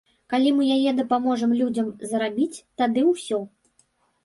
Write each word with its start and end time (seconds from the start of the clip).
Калі 0.33 0.53
мы 0.59 0.63
яе 0.75 0.93
дапаможам 0.99 1.53
людзям 1.61 1.93
зарабіць, 2.15 2.63
тады 2.83 3.07
ўсё! 3.13 3.39